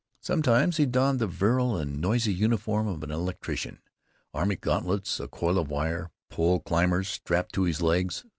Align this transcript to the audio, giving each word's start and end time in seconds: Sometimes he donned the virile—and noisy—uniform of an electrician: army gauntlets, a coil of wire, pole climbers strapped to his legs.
Sometimes 0.21 0.77
he 0.77 0.87
donned 0.87 1.19
the 1.19 1.27
virile—and 1.27 2.01
noisy—uniform 2.01 2.87
of 2.87 3.03
an 3.03 3.11
electrician: 3.11 3.81
army 4.33 4.55
gauntlets, 4.55 5.19
a 5.19 5.27
coil 5.27 5.59
of 5.59 5.67
wire, 5.69 6.09
pole 6.31 6.59
climbers 6.59 7.07
strapped 7.07 7.53
to 7.53 7.65
his 7.65 7.83
legs. 7.83 8.25